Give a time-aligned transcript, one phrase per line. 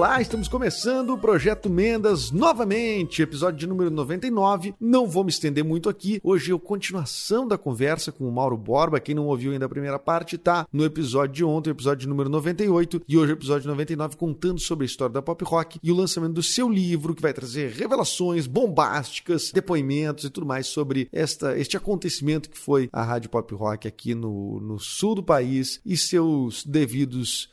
[0.00, 4.74] Olá, estamos começando o Projeto Mendas novamente, episódio de número 99.
[4.80, 6.18] Não vou me estender muito aqui.
[6.24, 8.98] Hoje é a continuação da conversa com o Mauro Borba.
[8.98, 13.02] Quem não ouviu ainda a primeira parte tá no episódio de ontem, episódio número 98,
[13.06, 16.32] e hoje o episódio 99 contando sobre a história da pop rock e o lançamento
[16.32, 21.76] do seu livro que vai trazer revelações bombásticas, depoimentos e tudo mais sobre esta, este
[21.76, 26.64] acontecimento que foi a Rádio Pop Rock aqui no, no sul do país e seus
[26.64, 27.50] devidos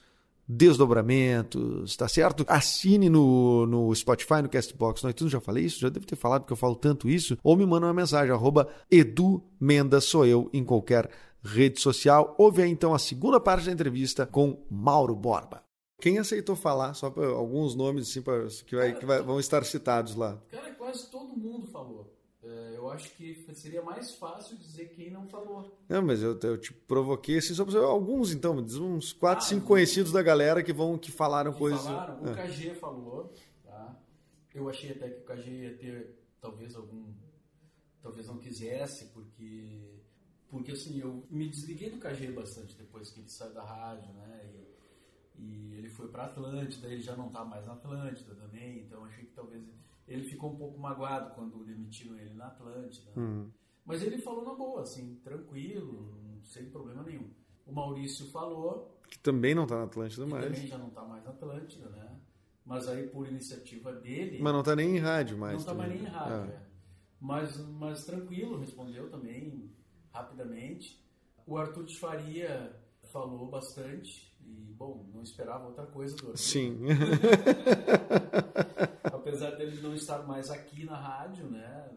[0.48, 2.46] desdobramentos, tá certo?
[2.48, 5.80] Assine no, no Spotify, no Castbox, no iTunes, já falei isso?
[5.80, 7.38] Já deve ter falado porque eu falo tanto isso.
[7.44, 11.10] Ou me manda uma mensagem, arroba Edu Mendes, sou eu, em qualquer
[11.44, 12.36] rede social.
[12.38, 15.64] Ouve aí então a segunda parte da entrevista com Mauro Borba.
[16.00, 20.16] Quem aceitou falar, só alguns nomes assim, pra, que, vai, que vai- vão estar citados
[20.16, 20.38] lá.
[20.52, 22.14] Cara, quase todo mundo falou.
[22.50, 25.78] É, eu acho que seria mais fácil dizer quem não falou.
[25.90, 29.48] Não, mas eu, eu te provoquei assim, só pra, alguns então, diz uns 4, Ah,
[29.50, 31.82] 5 eu- conhecidos da galera que vão que falaram Que coisas.
[31.86, 32.36] falaram, o É.
[32.36, 34.00] KG falou, tá?
[34.56, 37.14] Eu achei até que o KG ia ter talvez algum.
[38.02, 39.96] Talvez não quisesse, porque.
[40.50, 44.50] Porque assim, eu me desliguei do KG bastante depois que ele saiu da rádio, né?
[45.36, 49.04] E, e ele foi pra Atlântida, ele já não tá mais na Atlântida também, então
[49.04, 49.62] achei que talvez.
[50.08, 53.12] Ele ficou um pouco magoado quando demitiram ele na Atlântida.
[53.16, 53.22] né?
[53.22, 53.52] Uhum.
[53.86, 57.30] Mas ele falou na boa, assim, tranquilo, sem problema nenhum.
[57.66, 60.46] O Maurício falou, Que também não tá na Atlântida mais.
[60.46, 62.20] também já não está mais na Atlântida, né?
[62.66, 65.54] Mas aí por iniciativa dele, Mas não tá nem em rádio mais.
[65.54, 66.52] não está mais nem em rádio.
[66.52, 66.56] É.
[66.56, 66.68] é.
[67.20, 69.72] Mas, mas tranquilo, respondeu também
[70.14, 71.02] rapidamente.
[71.46, 72.76] O Arthur de Faria
[73.12, 76.38] falou bastante e, bom, não esperava outra coisa do Arthur.
[76.38, 76.78] Sim.
[79.70, 81.90] Dele não estar mais aqui na rádio, né?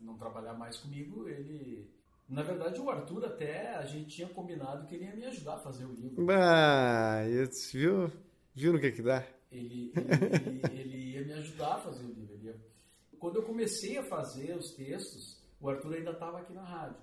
[0.00, 1.88] Não trabalhar mais comigo, ele...
[2.28, 5.58] Na verdade, o Arthur até, a gente tinha combinado que ele ia me ajudar a
[5.58, 6.26] fazer o livro.
[6.30, 7.20] ah,
[7.72, 8.10] viu?
[8.54, 9.24] Viu no que que dá?
[9.50, 10.02] ele, ele,
[10.48, 12.34] ele- ele ia me ajudar a fazer o livro.
[12.34, 12.56] ele ia-
[13.18, 16.96] Quando eu comecei a fazer os textos, o Arthur ainda estava aqui na rádio.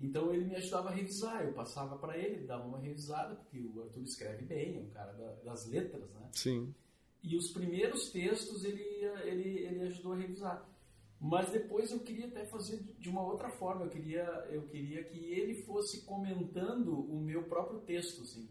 [0.00, 3.82] Então ele me ajudava a revisar, eu passava para ele, dava uma revisada, porque o
[3.82, 6.28] Arthur escreve bem, é um cara da- das letras, né?
[6.32, 6.74] Sim.
[7.22, 8.82] E os primeiros textos ele,
[9.24, 10.68] ele, ele ajudou a revisar.
[11.20, 13.84] Mas depois eu queria até fazer de uma outra forma.
[13.84, 18.48] Eu queria, eu queria que ele fosse comentando o meu próprio texto, assim.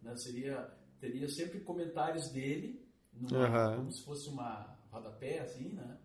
[0.00, 0.16] Né?
[0.16, 2.82] Seria, teria sempre comentários dele,
[3.12, 3.76] numa- Aham.
[3.76, 5.98] como se fosse uma rodapé, assim, né?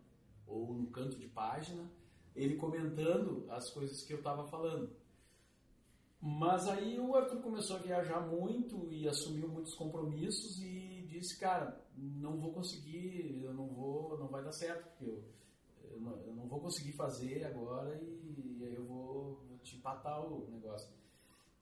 [0.46, 1.90] Ou no canto de página,
[2.36, 4.90] ele comentando as coisas que eu estava falando.
[6.22, 11.82] Mas aí o Arthur começou a viajar muito e assumiu muitos compromissos e disse, cara,
[12.00, 15.24] não vou conseguir, eu não vou, não vai dar certo, porque eu,
[15.92, 20.50] eu, não, eu não vou conseguir fazer agora e, aí eu vou, te empatar o
[20.50, 20.90] negócio.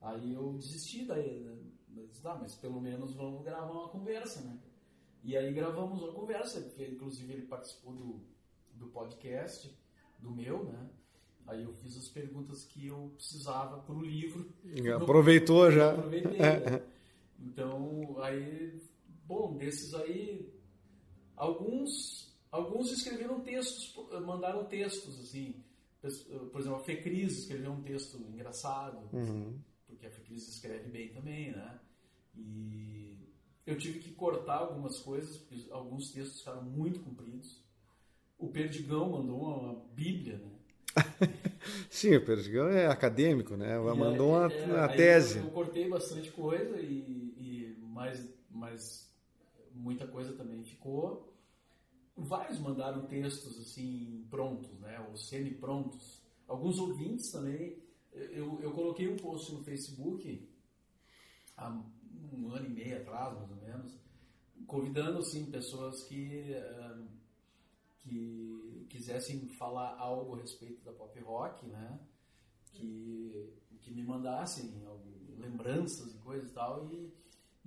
[0.02, 1.58] Aí eu desisti daí, né?
[2.08, 4.60] Disse, tá, mas pelo menos vamos gravar uma conversa, né?
[5.24, 8.22] E aí gravamos uma conversa, porque inclusive ele participou do,
[8.74, 9.76] do podcast,
[10.20, 10.90] do meu, né?
[11.48, 14.52] Aí eu fiz as perguntas que eu precisava para o livro.
[14.96, 15.92] Aproveitou já.
[15.92, 16.84] Aproveitei, né?
[17.40, 18.82] Então, aí,
[19.28, 20.50] bom, desses aí,
[21.36, 23.96] alguns, alguns escreveram textos,
[24.26, 25.64] mandaram textos, assim.
[26.52, 29.60] Por exemplo, a Fecris escreveu um texto engraçado, Uhum.
[29.88, 31.80] porque a Fecris escreve bem também, né?
[32.36, 33.18] E
[33.66, 37.62] eu tive que cortar algumas coisas, porque alguns textos ficaram muito compridos.
[38.38, 40.52] O Perdigão mandou uma, uma bíblia, né?
[41.90, 43.78] Sim, o Perdigão é acadêmico, né?
[43.80, 45.40] Mandou uma, é, uma aí tese.
[45.40, 47.78] Eu, eu cortei bastante coisa e, e
[48.52, 49.07] mais
[49.78, 51.34] muita coisa também ficou.
[52.16, 55.00] Vários mandaram textos assim prontos, né?
[55.10, 56.24] Ou semi-prontos.
[56.48, 57.78] Alguns ouvintes também.
[58.12, 60.50] Eu, eu coloquei um post no Facebook
[61.56, 61.70] há
[62.34, 63.94] um ano e meio atrás, mais ou menos,
[64.66, 67.06] convidando assim pessoas que ah,
[68.00, 72.00] que quisessem falar algo a respeito da pop rock, né?
[72.74, 74.72] Que, que me mandassem
[75.38, 76.92] lembranças e coisa e tal.
[76.92, 77.12] E,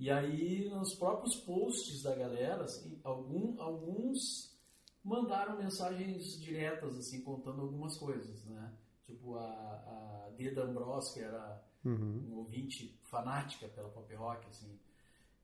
[0.00, 4.58] e aí, nos próprios posts da galera, assim, algum, alguns
[5.04, 8.74] mandaram mensagens diretas, assim, contando algumas coisas, né?
[9.04, 10.52] Tipo, a, D.
[10.54, 12.28] D'Ambros, que era Uhum.
[12.30, 14.78] um ouvinte fanática pela pop rock, assim.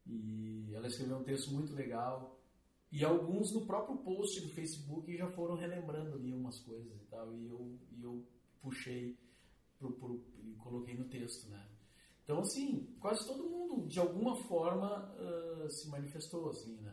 [0.06, 2.41] E ela escreveu um texto muito legal.
[2.91, 7.31] E alguns no próprio post do Facebook já foram relembrando ali umas coisas e tal.
[7.35, 8.26] E eu, e eu
[8.62, 9.19] puxei
[9.79, 11.62] pro, pro, e coloquei no texto, né?
[12.26, 16.93] Então, assim, quase todo mundo, de alguma forma, ah, se manifestou, assim, né?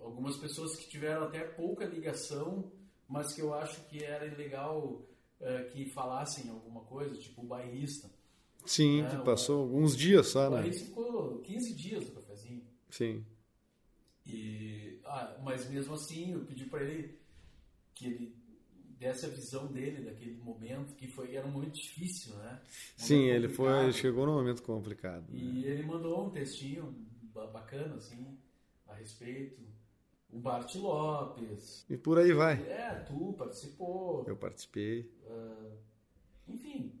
[0.00, 2.72] Algumas pessoas que tiveram até pouca ligação,
[3.06, 5.06] mas que eu acho que era legal
[5.40, 8.10] eh, que falassem alguma coisa, tipo o bairrista.
[8.66, 10.56] Sim, É, que o- passou alguns dias só, O né?
[10.58, 12.62] bairrista ficou 15 dias no cafezinho.
[12.90, 13.24] Sim.
[14.26, 17.18] E, ah, mas mesmo assim, eu pedi para ele
[17.94, 18.36] que ele
[19.00, 22.60] desse a visão dele daquele momento, que foi, era um momento difícil, né?
[22.62, 25.24] Um Sim, ele foi, chegou num momento complicado.
[25.30, 25.40] né?
[25.40, 26.94] E ele mandou um textinho
[27.34, 28.36] ba- bacana, assim,
[28.86, 29.58] a respeito.
[30.32, 31.84] O Bart Lopes.
[31.90, 32.54] E por aí vai.
[32.62, 34.22] É, tu participou.
[34.28, 35.10] Eu participei.
[36.46, 36.92] Enfim,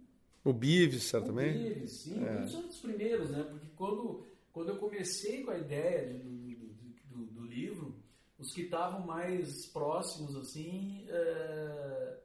[0.42, 1.58] O Bives, certamente.
[1.58, 2.46] Incríveis, sim, É.
[2.48, 3.42] são dos primeiros, né?
[3.44, 7.94] Porque quando, quando eu comecei com a ideia de- do, do, do- do livro,
[8.40, 12.18] os que estavam mais próximos, assim, é,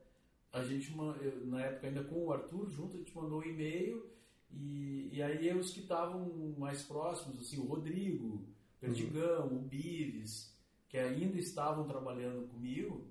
[0.53, 0.95] a gente,
[1.44, 4.09] na época ainda com o Arthur junto, a gente mandou um e-mail
[4.50, 8.47] e, e aí os que estavam mais próximos, assim, o Rodrigo,
[8.79, 10.56] Perdigão, o Bives,
[10.88, 13.06] que ainda estavam trabalhando comigo,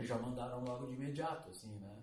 [0.00, 2.02] já mandaram logo de imediato, assim, né?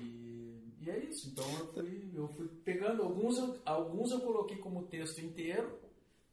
[0.00, 1.28] E, e é isso.
[1.28, 3.36] Então eu fui, eu fui pegando alguns,
[3.66, 5.78] alguns eu coloquei como texto inteiro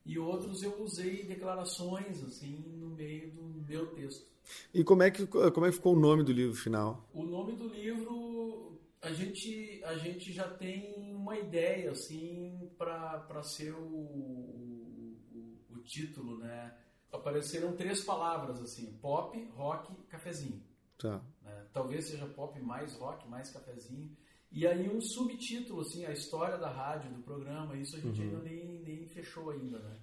[0.07, 4.25] e outros eu usei declarações assim no meio do meu texto.
[4.73, 7.05] E como é, que, como é que ficou o nome do livro final?
[7.13, 13.71] O nome do livro a gente a gente já tem uma ideia assim para ser
[13.73, 16.75] o, o, o- título, né?
[17.11, 20.61] Apareceram três palavras assim: pop, rock, cafezinho.
[20.97, 21.21] Tá.
[21.41, 21.65] né?
[21.71, 24.09] Talvez seja pop mais rock, mais cafezinho.
[24.51, 28.39] E aí um subtítulo, assim, a história da rádio, do programa, isso a gente ainda
[28.41, 29.99] nem, nem fechou ainda, né?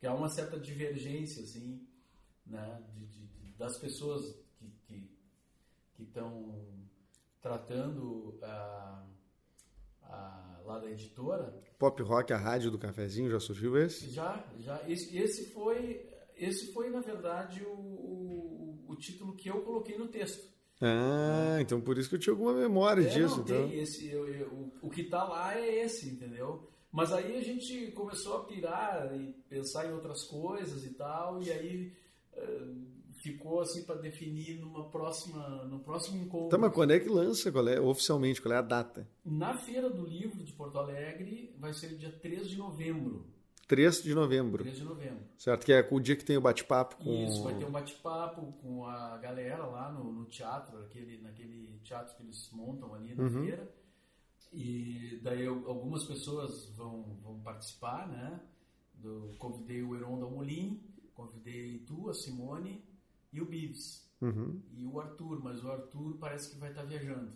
[0.00, 1.86] Que há uma certa divergência, assim,
[2.46, 2.82] né?
[2.94, 4.34] De, de- de- das pessoas
[4.86, 5.08] que
[5.98, 6.54] estão
[7.40, 9.04] tratando a,
[10.02, 14.08] a, lá da editora, Pop Rock, a rádio do cafezinho, já surgiu esse?
[14.10, 19.60] já, já esse, esse foi esse foi na verdade o, o, o título que eu
[19.62, 20.50] coloquei no texto.
[20.84, 23.36] Ah, então por isso que eu tinha alguma memória É, disso.
[23.36, 23.68] não, então.
[23.70, 26.68] tem esse, eu- eu- o, o que tá lá é esse, entendeu?
[26.90, 31.50] Mas aí a gente começou a pirar e pensar em outras coisas e tal, e
[31.50, 31.92] aí
[32.34, 32.66] eh,
[33.14, 36.48] ficou assim para definir numa próxima, no próximo encontro.
[36.50, 37.50] Tá, mas quando é que lança?
[37.52, 39.08] Qual é, oficialmente, qual é a data?
[39.24, 43.24] Na Feira do Livro de Porto Alegre vai ser dia 3 de novembro.
[43.72, 44.64] 3 de novembro.
[44.64, 45.24] 3 de novembro.
[45.38, 45.64] Certo?
[45.64, 47.24] Que é o dia que tem o bate-papo com.
[47.24, 52.14] Isso, vai ter um bate-papo com a galera lá no, no teatro, aquele, naquele teatro
[52.14, 53.30] que eles montam ali na Uhum.
[53.44, 53.74] feira.
[54.52, 58.42] E daí algumas pessoas vão, vão participar, né?
[58.92, 60.78] Do, convidei o Heron Dalmolin,
[61.14, 62.84] convidei tu, a Simone
[63.32, 64.06] e o Bibs.
[64.20, 64.60] Uhum.
[64.76, 67.32] E o Arthur, mas o Arthur parece que vai estar viajando.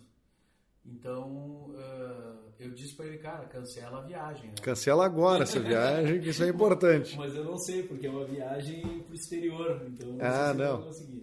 [0.86, 4.54] Então, eh, eu disse para ele, cara, cancela a viagem, né?
[4.62, 7.16] Cancela agora essa viagem, que isso é importante.
[7.18, 10.60] Mas eu não sei, porque é uma viagem pro exterior, então não Ah, sei se
[10.62, 10.76] eu não.
[10.78, 11.20] vou conseguir.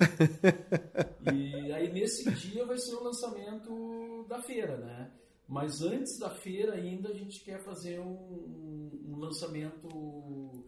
[1.65, 5.11] e aí nesse dia vai ser o lançamento da feira, né?
[5.47, 10.65] Mas antes da feira ainda a gente quer fazer um, um lançamento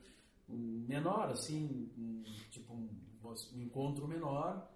[0.48, 2.90] menor, assim, um- tipo um,
[3.56, 4.70] um encontro menor,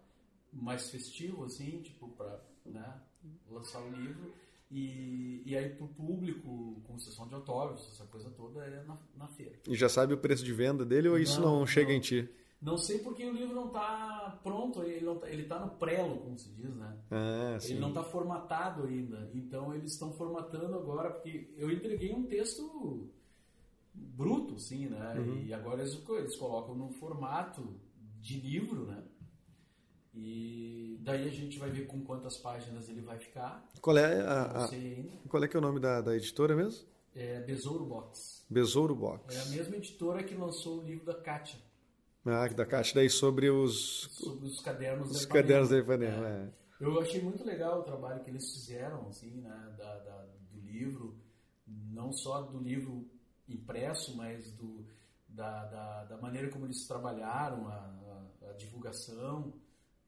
[0.52, 3.02] mais festivo, assim, tipo para né,
[3.50, 4.34] lançar o livro.
[4.72, 9.28] E, e aí pro público, com sessão de autógrafos, essa coisa toda é na, na
[9.28, 9.60] feira.
[9.68, 11.96] E já sabe o preço de venda dele ou isso não, Não, chega não.
[11.96, 12.30] em ti?
[12.62, 16.50] Não sei porque o livro não está pronto, ele não tá, no prelo, como se
[16.50, 16.98] diz, né?
[17.10, 17.72] Ah, sim.
[17.72, 19.32] Ele não está formatado ainda.
[19.34, 23.10] Então eles estão formatando agora, porque eu entreguei um texto
[23.94, 25.16] bruto, sim, né?
[25.18, 25.44] Uhum.
[25.46, 27.80] E agora eles, eles colocam no formato
[28.20, 29.04] de livro, né?
[30.14, 33.68] E daí a gente vai ver com quantas páginas ele vai ficar.
[33.82, 34.70] Qual é, a, a-
[35.28, 36.88] qual é que é o nome da, da editora mesmo?
[37.16, 38.46] É Besouro Box.
[38.50, 39.36] Besouro Box.
[39.36, 41.60] É a mesma editora que lançou o livro da Kátia,
[42.26, 45.42] Ah, da Caixa daí sobre os, sobre os cadernos os da Ipanema.
[45.42, 46.28] cadernos da Ipanema.
[46.28, 46.32] É.
[46.32, 46.50] é.
[46.86, 51.18] Eu achei muito legal o trabalho que eles fizeram, assim, né, da, da- do livro,
[51.68, 53.06] não só do livro
[53.48, 54.86] impresso, mas do,
[55.28, 59.54] da, da, da maneira como eles trabalharam a, a- a divulgação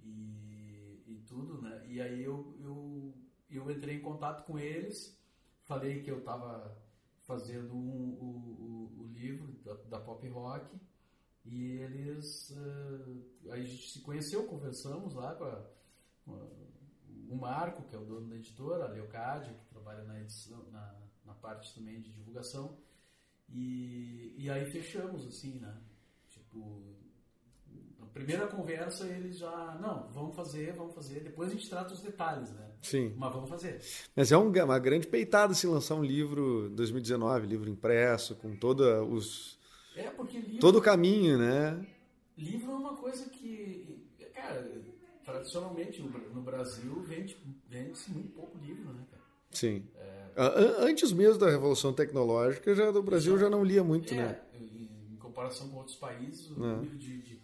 [0.03, 1.85] e, e tudo, né?
[1.87, 3.13] E aí eu, eu,
[3.49, 5.17] eu entrei em contato com eles,
[5.63, 6.77] falei que eu estava
[7.21, 10.75] fazendo um- o, o, o livro da, da pop rock
[11.45, 15.65] e eles eh, aí a gente se conheceu, conversamos lá com a,
[16.25, 16.71] com a-
[17.29, 20.95] o Marco, que é o dono da editora, a Leocádia, que trabalha na edição, na,
[21.25, 22.77] na parte também de divulgação.
[23.49, 25.81] E, e aí fechamos, assim, né?
[26.29, 26.83] Tipo,
[28.13, 32.49] primeira conversa eles já, não, vamos fazer, vamos fazer, depois a gente trata os detalhes,
[32.51, 32.69] né?
[32.81, 33.13] Sim.
[33.17, 33.79] Mas vamos fazer.
[34.15, 39.03] Mas é um- uma grande peitada se lançar um livro 2019, livro impresso, com toda
[39.03, 39.57] os,
[39.95, 41.85] É, porque livro, todo o caminho, né?
[42.37, 44.69] livro é uma coisa que, cara,
[45.23, 47.37] tradicionalmente no, Bra- no Brasil vende-
[47.69, 49.21] vende-se muito pouco livro, né, cara?
[49.51, 49.83] Sim.
[50.35, 54.37] A- Antes mesmo da Revolução Tecnológica, já do Brasil já não lia muito, É, né?
[54.53, 56.75] em, comparação com outros países, o, É.
[56.77, 57.40] número de- de-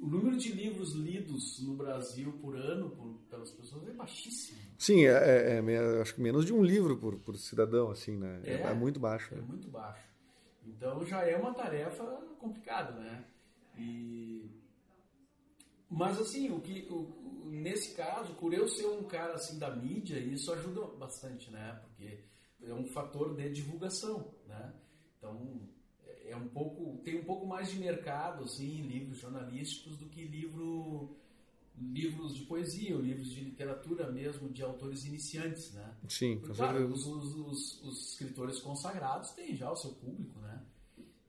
[0.00, 4.58] o número de livros lidos no Brasil por ano por, pelas pessoas é baixíssimo.
[4.78, 8.40] Sim, é, é- é acho que menos de um livro por, por cidadão, assim, né?
[8.44, 8.70] É, É.
[8.70, 9.34] é muito baixo.
[9.34, 9.44] É né?
[9.46, 10.08] muito baixo.
[10.66, 12.04] Então já é uma tarefa
[12.38, 13.24] complicada, né?
[13.76, 14.50] E...
[15.88, 20.18] Mas assim, o que, o- nesse caso, por eu ser um cara assim da mídia,
[20.18, 21.80] isso ajuda bastante, né?
[21.82, 22.20] Porque
[22.62, 24.72] é um fator de divulgação, né?
[25.18, 25.68] Então
[26.30, 30.22] é um pouco tem um pouco mais de mercado assim em livros jornalísticos do que
[30.24, 31.16] livro
[31.78, 35.94] livros de poesia ou livros de literatura mesmo de autores iniciantes, né?
[36.08, 36.92] Sim, com Claro, certeza.
[36.92, 40.62] os, os- os- os escritores consagrados têm já o seu público, né?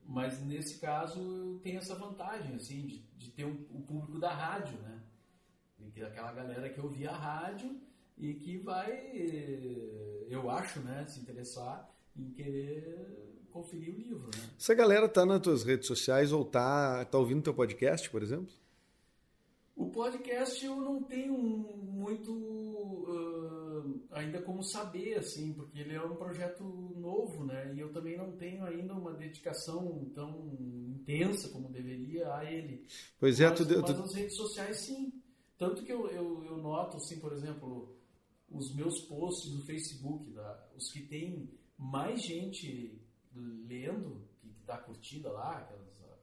[0.06, 4.76] Mas nesse caso tem essa vantagem, assim, de, de ter um- o público da rádio,
[4.78, 5.00] né?
[5.94, 7.80] Que aquela galera que ouvia a rádio
[8.18, 14.50] e que vai, eh, eu acho, né, se interessar em querer conferir o livro, né?
[14.58, 18.52] Essa galera tá nas tuas redes sociais ou tá, tá ouvindo teu podcast, por exemplo?
[19.74, 23.06] O podcast eu não tenho muito
[24.10, 26.62] ah, ainda como saber, assim, porque ele é um projeto
[26.96, 27.72] novo, né?
[27.74, 30.56] E eu também não tenho ainda uma dedicação tão
[30.88, 32.86] intensa como deveria a ele.
[33.18, 35.12] Pois é, mas, tu, mas tu- as redes sociais sim.
[35.58, 37.96] Tanto que eu, eu, eu noto, assim, por exemplo,
[38.50, 43.00] os meus posts no Facebook, da, os que tem mais gente
[43.34, 46.18] lendo, que está curtida lá, aquelas, ah,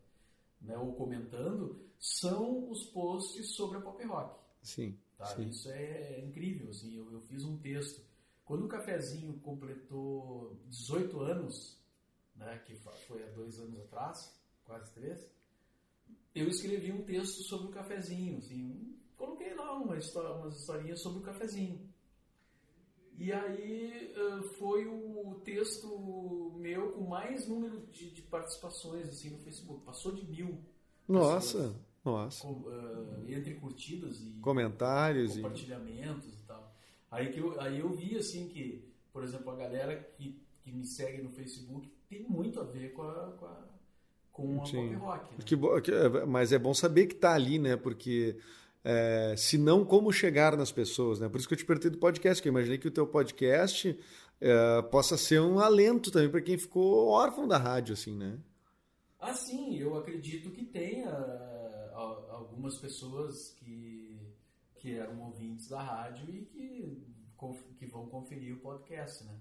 [0.61, 4.39] né, ou comentando, são os posts sobre a pop rock.
[4.61, 5.25] sim, Tá?
[5.25, 5.49] sim.
[5.49, 6.69] Isso é incrível.
[6.69, 8.01] Assim, eu, eu fiz um texto.
[8.45, 11.77] Quando o Cafezinho completou 18 anos,
[12.35, 12.73] né, que
[13.05, 15.29] foi há dois anos atrás, quase três,
[16.33, 18.37] eu escrevi um texto sobre o Cafezinho.
[18.37, 21.88] Assim, coloquei lá uma história, umas historinhas sobre o Cafezinho.
[23.19, 24.13] E aí
[24.57, 29.83] foi o texto meu com mais número de, de participações assim, no Facebook.
[29.85, 30.57] Passou de mil.
[31.07, 32.47] Nossa, pessoas, nossa.
[32.47, 35.41] com, eh, entre curtidas e Comentários e.
[35.41, 36.73] compartilhamentos e tal.
[37.11, 40.85] Aí, que eu, aí eu vi assim que, por exemplo, a galera que, que me
[40.85, 43.67] segue no Facebook tem muito a ver com a, com a,
[44.31, 44.93] com a Sim.
[44.93, 45.31] pop rock.
[45.33, 45.81] Né?
[45.81, 47.75] Que é, mas é bom saber que tá ali, né?
[47.75, 48.37] Porque
[48.83, 51.27] é, se não, como chegar nas pessoas, né?
[51.27, 53.97] Por isso que eu te perguntei do podcast, que eu imaginei que o teu podcast
[54.39, 58.39] é, possa ser um alento também para quem ficou órfão da rádio, assim, né?
[59.19, 64.17] Ah, sim, eu acredito que tenha ah, algumas pessoas que,
[64.75, 67.03] que eram ouvintes da rádio e que,
[67.77, 69.37] que vão conferir o podcast, né?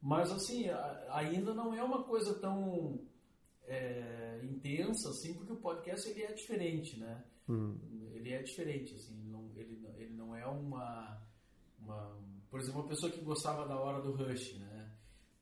[0.00, 0.66] Mas, assim,
[1.08, 3.00] ainda não é uma coisa tão
[3.66, 7.24] é, intensa, assim, porque o podcast ele é diferente, né?
[8.14, 9.14] Ele é diferente, assim,
[9.56, 11.20] ele, não- ele não é uma,
[11.78, 12.16] uma...
[12.50, 14.92] Por exemplo, uma pessoa que gostava da hora do Rush, né?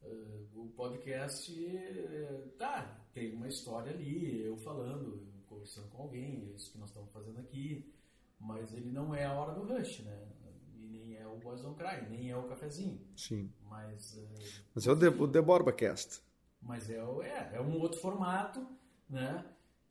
[0.02, 6.48] Eh, o podcast, eh, tá, tem uma história ali, eu falando, eu conversando com alguém,
[6.50, 7.92] é isso que nós estamos fazendo aqui,
[8.40, 10.28] mas ele não é a hora do Rush, né?
[10.74, 13.52] E nem é o Boys Don't Cry, nem é o Cafezinho, Sim.
[13.68, 14.16] mas...
[14.18, 16.20] eh, Mas é o, The, o The Borba Cast.
[16.60, 18.66] mas é, é, é um outro formato,
[19.08, 19.44] né?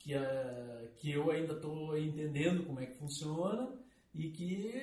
[0.04, 3.72] Que, é, que eu ainda estou entendendo como é que funciona
[4.16, 4.74] e que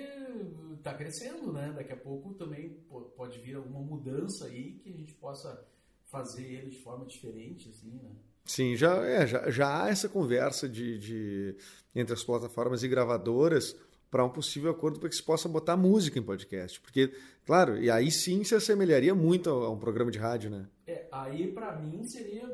[0.76, 1.72] está crescendo, né?
[1.74, 5.66] Daqui a pouco também po- pode vir alguma mudança aí que a gente possa
[6.06, 8.10] fazer ele de forma diferente, assim, né?
[8.44, 11.56] Sim, já, é, já, já há essa conversa de, de-
[11.94, 13.76] entre as plataformas e gravadoras
[14.10, 16.80] para um possível acordo para que se possa botar música em podcast.
[16.80, 17.12] Porque,
[17.44, 20.66] claro, e aí sim se assemelharia muito a, a um programa de rádio, né?
[20.86, 22.44] É, aí para mim seria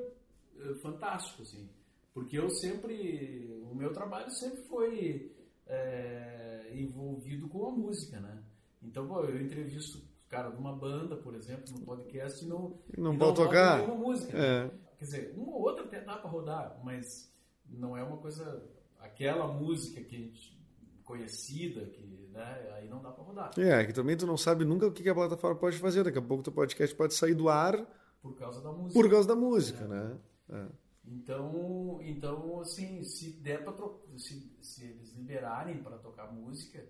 [0.59, 1.69] eh, fantástico, assim,
[2.15, 8.43] porque eu sempre, o meu trabalho sempre foi é, envolvido com a música, né?
[8.83, 12.79] Então, pô, eu entrevisto o cara de uma banda, por exemplo, no podcast e não,
[12.97, 13.79] não e pode boto tocar?
[13.79, 14.33] nenhuma música.
[14.39, 14.67] né?
[14.67, 14.71] É.
[14.99, 17.33] Quer dizer, uma ou outra até dá para rodar, mas
[17.69, 18.65] não é uma coisa,
[19.01, 20.55] aquela música que a gente
[21.03, 23.51] conhecida, que, né, aí não dá para rodar.
[23.59, 26.03] É, que também tu não sabe nunca o que a plataforma pode fazer.
[26.05, 27.77] Daqui a pouco teu podcast pode sair do ar
[28.23, 29.01] Por causa da música.
[29.01, 30.17] por causa da música, né?
[30.49, 30.67] É.
[31.07, 33.75] Então, então assim, se der para
[34.17, 36.85] se, se eles liberarem para tocar música,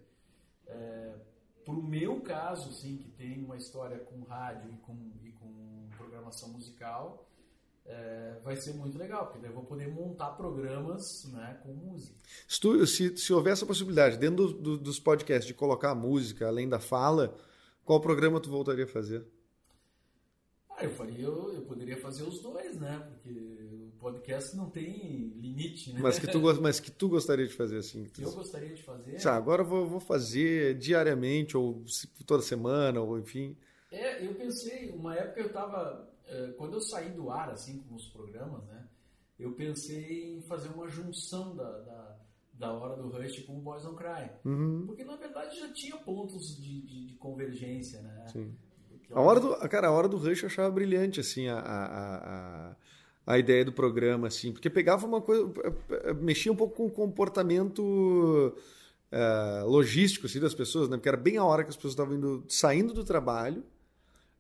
[0.67, 1.15] é,
[1.65, 6.49] pro meu caso, assim, que tem uma história com rádio e com, e com programação
[6.51, 7.29] musical,
[7.87, 12.15] é, vai ser muito legal, porque daí eu vou poder montar programas né, com música.
[12.49, 15.95] Se, tu- se, se houver essa possibilidade, dentro do- do- dos podcasts, de colocar a
[15.95, 17.37] música além da fala,
[17.85, 19.27] qual programa tu voltaria a fazer?
[20.77, 22.99] Ah, eu faria, eu, eu poderia fazer os dois, né?
[23.09, 23.64] Porque o
[24.05, 26.01] podcast não tem limite, né?
[26.01, 28.07] Mas que tu, mas que tu gostaria de fazer assim?
[28.21, 29.19] eu gostaria de fazer.
[29.19, 31.83] Tá, agora eu vou, vou fazer diariamente, ou
[32.27, 33.57] toda semana, ou enfim.
[33.91, 36.09] É, eu pensei, uma época eu tava.
[36.29, 38.87] eh, quando eu saí do ar, assim, com os programas, né?
[39.39, 42.17] Eu pensei em fazer uma junção da, da,
[42.53, 44.31] da hora do Rush com o Boys Don't Cry.
[44.45, 48.25] Uhum, Porque na verdade já tinha pontos de, de, de convergência, né?
[48.33, 48.55] sim.
[49.13, 52.77] A hora do, cara, a hora do Rush eu achava brilhante, assim, a, a, a,
[53.27, 55.53] a- ideia do programa, assim, porque pegava uma coisa,
[56.21, 58.55] mexia um pouco com o comportamento
[59.13, 60.97] eh, logístico, assim, das pessoas, né?
[60.97, 63.63] Porque era bem a hora que as pessoas estavam indo, saindo do trabalho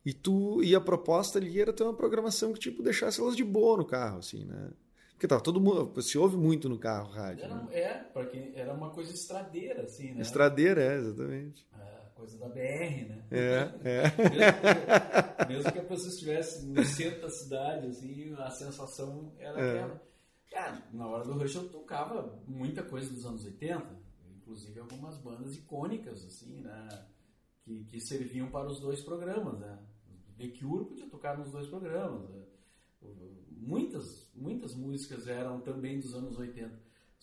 [0.04, 3.44] e tu, e a proposta ali era ter uma programação que, tipo, deixasse elas de
[3.44, 4.70] boa no carro, assim, né?
[5.12, 7.62] Porque tava todo mundo, se ouve muito no carro rádio, Era, né?
[7.72, 10.22] é, porque era uma coisa estradeira, assim, né?
[10.22, 11.66] Estradeira, é, exatamente.
[11.78, 13.25] É, coisa da BR, né?
[13.30, 14.02] É, é.
[14.02, 19.61] Mesmo que, mesmo que a pessoa estivesse no centro da cidade, assim, a sensação era
[19.61, 19.71] É.
[19.83, 20.02] aquela.
[20.50, 23.85] Cara, na hora do Rush eu tocava muita coisa dos anos 80,
[24.37, 26.88] inclusive algumas bandas icônicas, assim, né?
[27.64, 29.78] Que, que serviam para os dois programas, né?
[30.38, 32.28] The Cure podia tocar nos dois programas.
[32.30, 32.42] né?
[33.50, 36.78] Muitas, muitas músicas eram também dos anos 80.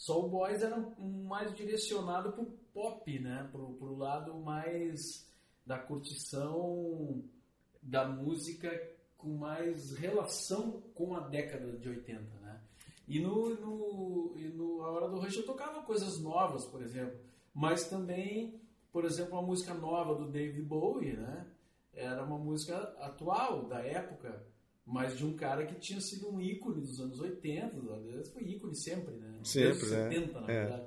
[0.09, 3.47] O Boys era mais direcionado pro pop, né?
[3.51, 5.29] Pro, pro lado mais
[5.65, 7.23] da curtição
[7.81, 8.69] da música
[9.17, 12.61] com mais relação com a década de 80, né?
[13.07, 17.19] E no, no, e no A Hora do Rush eu tocava coisas novas, por exemplo,
[17.53, 18.59] mas também,
[18.91, 21.45] por exemplo, uma música nova do David Bowie, né?
[21.93, 24.43] Era uma música atual, da época,
[24.91, 28.75] mas de um cara que tinha sido um ícone dos anos 80, aliás, foi ícone
[28.75, 29.39] sempre, né?
[29.43, 30.09] Sempre, Desde né?
[30.11, 30.59] 70, na É.
[30.65, 30.85] verdade.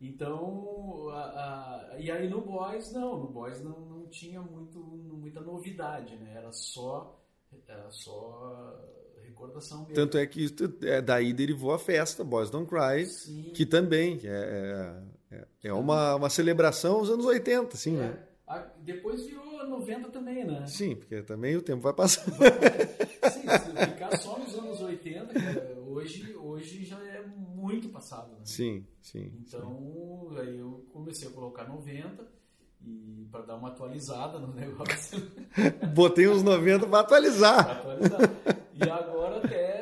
[0.00, 5.40] Então, a- a- e aí no Boys não, no Boys não, não tinha muito, muita
[5.40, 6.32] novidade, né?
[6.36, 7.22] Era só,
[7.68, 8.82] era só
[9.22, 9.92] recordação mesmo.
[9.94, 10.46] Tanto é que
[10.82, 13.50] é, daí derivou a festa, Boys Don't Cry, Sim.
[13.52, 18.18] que também é, é, é uma, uma celebração aos anos 80, assim, né?
[18.26, 18.30] É.
[18.46, 20.62] A- depois virou 90 também, né?
[20.66, 22.24] Sim, porque também o tempo vai passar.
[23.32, 28.40] Sim, se ficar só nos anos 80, cara, hoje, hoje já é muito passado, né?
[28.44, 29.32] Sim, sim.
[29.46, 32.26] Então, aí eu comecei a colocar 90
[32.82, 35.22] e para dar uma atualizada no negócio.
[35.94, 37.70] Botei uns 90 para atualizar.
[37.70, 38.18] atualizar.
[38.74, 39.80] E agora até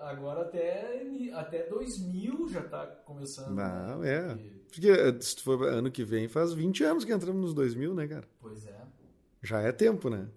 [0.00, 3.54] agora até até 2000 já tá começando.
[3.54, 4.08] Não, né?
[4.32, 4.32] é.
[4.34, 8.06] E- Porque se for ano que vem, faz 20 anos que entramos nos 2000, né,
[8.06, 8.26] cara?
[8.40, 8.87] Pois é.
[9.42, 10.28] Já é tempo, né?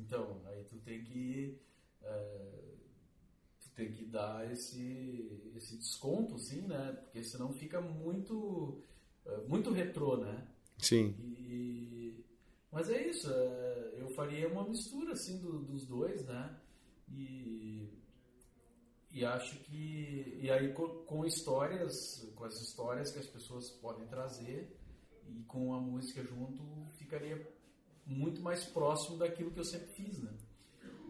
[0.00, 1.58] Então, aí tu tem que
[2.02, 2.74] eh,
[3.60, 6.92] tu tem que dar esse esse desconto assim, né?
[7.02, 8.82] Porque senão fica muito
[9.26, 10.46] eh, muito retrô, né?
[10.78, 11.14] Sim.
[11.18, 12.24] E,
[12.70, 16.58] mas é isso, é, eu faria uma mistura assim do- dos dois, né?
[17.10, 17.88] E,
[19.10, 24.06] e acho que e aí com, com histórias, com as histórias que as pessoas podem
[24.06, 24.74] trazer
[25.28, 26.62] e com a música junto
[26.98, 27.36] ficaria
[28.06, 30.30] muito mais próximo daquilo que eu sempre fiz, né?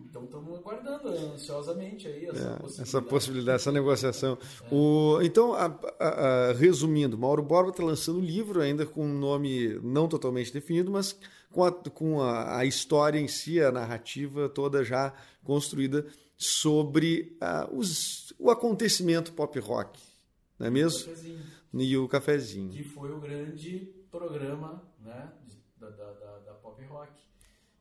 [0.04, 2.82] Então estamos aguardando ansiosamente aí essa É, possibilidade.
[2.82, 4.38] essa possibilidade, essa negociação.
[4.70, 6.08] O, então, a- a-
[6.50, 10.90] a- resumindo, Mauro Borba está lançando um livro ainda com um nome não totalmente definido,
[10.90, 11.18] mas
[11.50, 18.34] com, a, com a, história em si, a narrativa toda já construída sobre ah, os-
[18.38, 19.98] o acontecimento pop rock,
[20.58, 20.98] não é mesmo?
[21.06, 21.40] Cafezinho.
[21.74, 22.70] E o cafezinho.
[22.70, 27.12] que foi o grande programa né, de- da, da, da, da pop rock.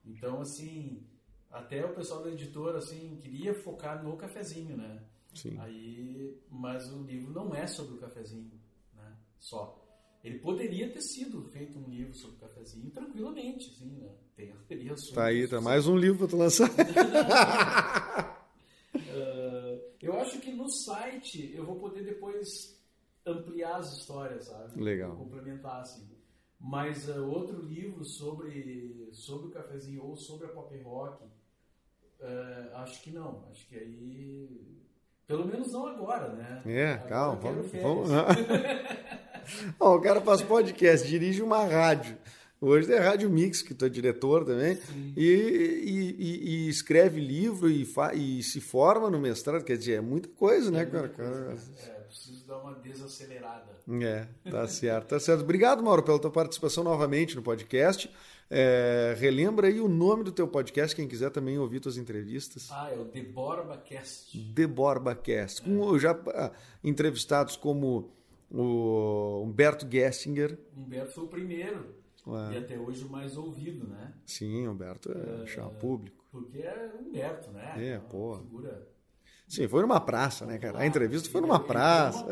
[0.05, 1.05] Então, assim,
[1.51, 5.03] até o pessoal da editora assim, queria focar no cafezinho, né?
[5.33, 5.57] Sim.
[5.59, 8.51] Aí, mas o livro não é sobre o cafezinho,
[8.93, 9.15] né?
[9.39, 9.77] Só.
[10.23, 14.09] Ele poderia ter sido feito um livro sobre o cafezinho tranquilamente, assim, né?
[14.35, 16.69] Tem, teria assuntos- Tá aí, tá mais um livro para tu lançar.
[18.93, 22.79] Ah, eu acho que no site eu vou poder depois
[23.25, 24.79] ampliar as histórias, sabe?
[24.81, 25.15] Legal.
[25.15, 26.07] Complementar, assim.
[26.63, 31.23] Mas ah, outro livro sobre, sobre o cafezinho ou sobre a pop rock,
[32.21, 33.43] ah, acho que não.
[33.51, 34.77] Acho que aí.
[35.27, 36.61] Pelo menos não agora, né?
[36.65, 37.71] É, Agora calma, vamos.
[37.71, 38.09] vamos.
[39.79, 42.17] Ó, o cara faz podcast, dirige uma rádio.
[42.59, 44.77] Hoje é Rádio Mix, que tu é diretor também,
[45.17, 50.01] e, e- e- escreve livro e, fa- e se forma no mestrado, quer dizer, é
[50.01, 51.09] muita coisa, né, cara?
[51.09, 51.55] cara?
[51.55, 52.00] É,
[52.51, 53.71] dar uma desacelerada.
[54.03, 55.41] É, tá certo, tá certo.
[55.41, 58.11] Obrigado, Mauro, pela tua participação novamente no podcast.
[58.49, 62.67] É, relembra aí o nome do teu podcast, quem quiser também ouvir tuas entrevistas.
[62.69, 64.37] Ah, é o The Borba Cast.
[64.53, 66.51] The Borba Cast, com já ah,
[66.83, 68.11] entrevistados como
[68.49, 70.59] o Humberto Gessinger.
[70.75, 71.95] Humberto foi o primeiro
[72.27, 72.55] Ué.
[72.55, 74.13] e até hoje o mais ouvido, né?
[74.25, 76.21] Sim, Humberto é, chama público.
[76.29, 77.73] Porque é Humberto, né?
[77.77, 78.37] É, Uma pô.
[78.37, 78.90] Figura...
[79.51, 80.79] Sim, foi numa praça, né, cara?
[80.79, 82.25] A entrevista foi numa praça.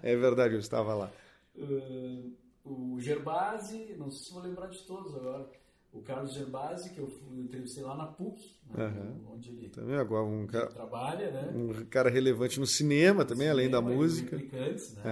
[0.00, 1.10] É verdade, eu estava lá.
[1.56, 2.32] Uh,
[2.64, 5.50] o Gerbasi, não sei se vou lembrar de todos agora.
[5.92, 9.16] O Carlos Gerbasi, que eu entrevistei lá na PUC, né, Aham.
[9.34, 11.50] onde ele Também agora um cara, trabalha, né?
[11.52, 14.36] um cara relevante no cinema também, além da Cinema música.
[14.36, 15.02] Replicantes, né?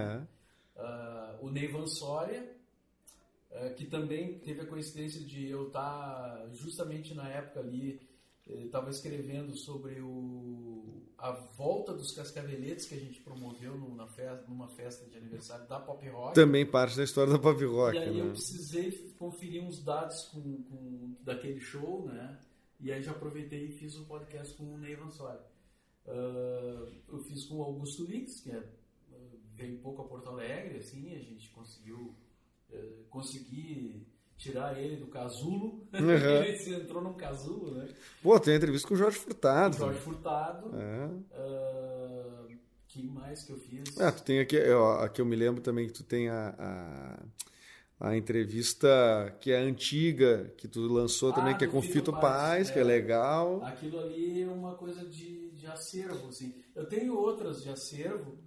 [0.77, 0.81] É.
[0.81, 2.55] Ah, o Neivan Soria,
[3.51, 7.99] ah, que também teve a coincidência de eu estar justamente na época ali,
[8.49, 14.67] estava escrevendo sobre o, a volta dos cascaveletes que a gente promoveu na festa, numa
[14.69, 16.35] festa de aniversário da Pop Rock.
[16.35, 18.31] Também parte da história da Pop Rock, E aí eu né?
[18.31, 22.39] precisei conferir uns dados com, com- daquele show, né?
[22.79, 25.39] E aí já aproveitei e fiz o podcast com o Ney Vansori.
[26.07, 28.63] Ah, eu fiz com o Augusto Lix, que é,
[29.55, 32.13] veio pouco a Porto Alegre, assim, a gente conseguiu
[32.71, 34.05] eh, conseguir
[34.37, 35.87] tirar ele do casulo.
[35.93, 36.11] Uhum.
[36.11, 37.87] ele entrou num casulo, né?
[38.21, 39.77] Pô, tem entrevista com o Jorge O Furtado.
[39.77, 40.71] Jorge Furtado.
[40.75, 41.09] É.
[41.33, 42.45] ah,
[42.87, 43.99] que mais que eu fiz?
[43.99, 46.55] Ah, tu tem aqui, ó, aqui eu me lembro também que tu tem a,
[47.99, 52.11] a, a entrevista que é antiga, que tu lançou também, Ah, que é com Fito
[52.11, 52.85] Paz, Paz, que é é.
[52.85, 53.63] legal.
[53.63, 56.53] Aquilo ali é uma coisa de, de acervo, assim.
[56.75, 58.37] Eu tenho outras de acervo,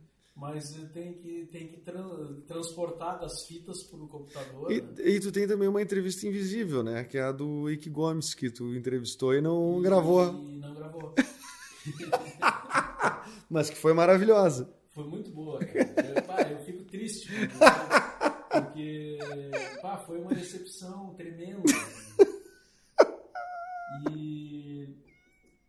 [0.40, 4.70] mas tenho que, tenho que tran- transportar das fitas para o computador.
[4.70, 5.10] E, né?
[5.10, 7.04] e tu tem também uma entrevista invisível, né?
[7.04, 11.12] Que é a do Ike Gomes, que tu entrevistou e não gravou, E não gravou.
[13.50, 14.72] mas que foi maravilhosa.
[14.94, 16.14] Foi muito boa, cara.
[16.16, 17.54] Eu, pá, eu fico triste, porque,
[18.52, 19.18] porque
[19.82, 21.62] pá, foi uma decepção tremenda.
[24.06, 24.88] E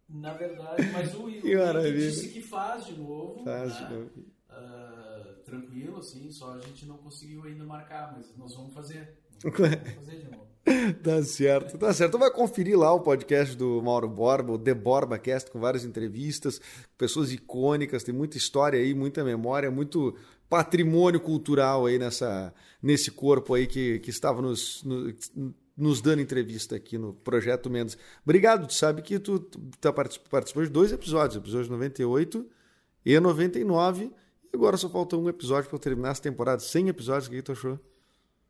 [0.10, 1.30] na verdade, mas o.
[1.30, 3.42] Ike disse que faz de novo.
[3.44, 3.96] Faz de né?
[3.96, 4.12] novo.
[4.52, 9.18] Ah, tranquilo, assim, só a gente não conseguiu ainda marcar, mas nós vamos fazer.
[9.44, 10.52] Nós vamos fazer de novo.
[11.02, 12.10] Tá certo, tá certo.
[12.10, 15.84] Então vai conferir lá o podcast do Mauro Borba, o The Borba Cast, com várias
[15.84, 16.62] entrevistas,
[16.98, 20.16] pessoas icônicas, tem muita história aí, muita memória, muito
[20.48, 25.14] patrimônio cultural aí nessa, nesse corpo aí que, que estava nos, no-
[25.76, 27.98] nos dando entrevista aqui no Projeto Mendes.
[28.24, 32.46] Obrigado, tu sabe que tu, tu tá particip- participou de dois episódios, episódios 98
[33.04, 34.12] e 99, e
[34.54, 37.80] agora só falta um episódio para terminar essa temporada, 100 episódios, o que tu achou?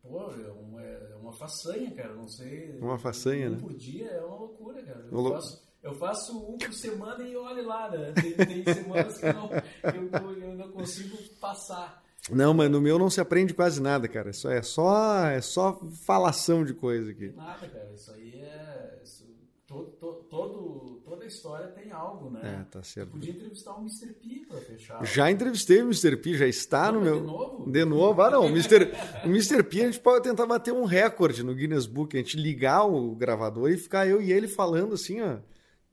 [0.02, 2.78] Pô, é uma, é uma façanha, cara, não sei.
[2.80, 3.58] Uma façanha, um né?
[3.62, 5.06] por dia é uma loucura, cara.
[5.12, 8.12] Eu, lou- faço, eu faço um por semana e olhe lá, né?
[8.14, 8.34] Tem,
[8.64, 9.50] tem semanas que não,
[9.94, 12.02] eu, eu não consigo passar.
[12.30, 14.30] Não, mas no meu não se aprende quase nada, cara.
[14.30, 17.30] Isso é só, é só falação de coisa aqui.
[17.36, 17.92] Nada, cara.
[17.96, 19.00] Isso aí é.
[19.04, 19.26] isso-
[19.72, 22.60] todo, to- todo, toda história tem algo, né?
[22.62, 23.12] É, tá certo.
[23.12, 24.14] Podia entrevistar o Mr.
[24.14, 25.06] P pra fechar.
[25.06, 26.18] Já entrevistei o Mr.
[26.18, 27.20] P, já está Não, no meu.
[27.22, 27.72] de novo?
[27.72, 28.22] De novo?
[28.22, 28.46] Ah, não.
[28.46, 28.92] O Mr.
[29.24, 29.64] o Mr.
[29.64, 32.18] P, a gente pode tentar bater um recorde no Guinness Book.
[32.18, 35.38] A gente ligar o gravador e ficar eu e ele falando assim, ó.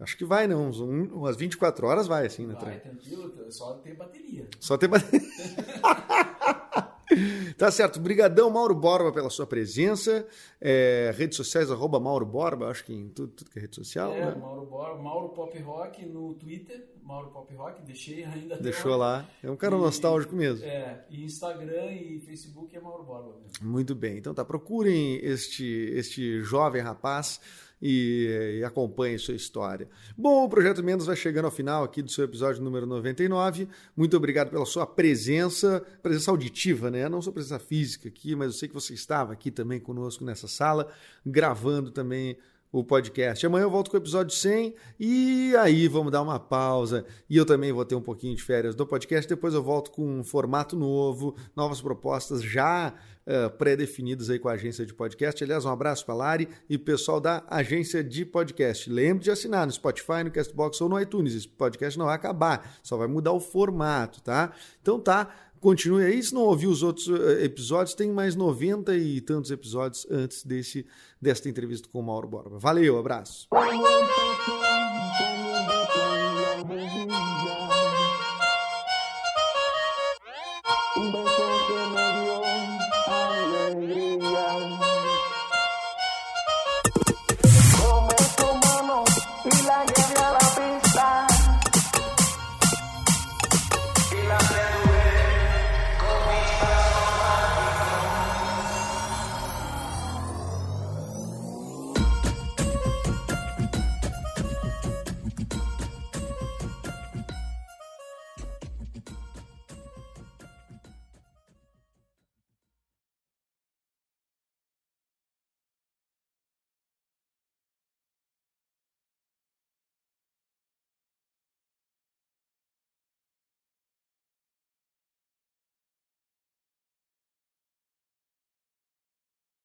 [0.01, 0.69] Acho que vai, não.
[0.69, 2.57] Uns, um- umas 24 horas vai, assim, né?
[2.61, 4.49] Vai, tranquilo, só ter bateria.
[4.61, 4.89] Só tem.
[4.89, 4.99] ba-
[7.57, 7.99] tá certo.
[8.01, 10.27] Brigadão, Mauro Borba, pela sua presença.
[10.61, 14.13] É, redes sociais, arroba Mauro Borba, acho que em tudo, tudo que é rede social.
[14.13, 14.35] É, né?
[14.35, 18.57] Mauro, Bor, Mauro Pop Rock no Twitter, Mauro Pop Rock, deixei ainda.
[18.57, 19.01] Deixou hoje.
[19.01, 19.29] lá.
[19.43, 20.65] É um cara E- nostálgico mesmo.
[20.65, 23.69] É, e Instagram e Facebook é Mauro Borba mesmo.
[23.71, 24.19] Muito bem.
[24.19, 27.41] Então tá, procurem este, este jovem rapaz
[27.81, 29.89] e, e acompanhem sua história.
[30.17, 33.69] Bom, o Projeto Mendes vai chegando ao final aqui do seu episódio número 99.
[33.97, 37.09] Muito obrigado pela sua presença, presença auditiva, né?
[37.09, 40.49] Não sua presença física aqui, mas eu sei que você estava aqui também conosco nessa
[40.49, 40.89] sala,
[41.25, 42.37] gravando também
[42.71, 43.47] o podcast.
[43.47, 47.47] Amanhã eu volto com o episódio 100 e aí vamos dar uma pausa e eu
[47.47, 49.29] também vou ter um pouquinho de férias do podcast.
[49.29, 52.95] Depois eu volto com um formato novo, novas propostas já
[53.31, 55.45] eh, pré-definidas aí com a agência de podcast.
[55.45, 58.89] Aliás, um abraço para Lari e o pessoal da agência de podcast.
[58.89, 61.35] Lembre de assinar no Spotify, no Castbox ou no iTunes.
[61.35, 64.51] Esse podcast não vai acabar, só vai mudar o formato, tá?
[64.81, 65.29] Então tá.
[65.61, 66.23] Continue aí.
[66.23, 70.87] Se não ouviu os outros eh, episódios, tem mais 90 e tantos episódios antes desse,
[71.21, 72.59] desta entrevista com o Mauro Borba.
[72.59, 73.49] Valeu, abraço.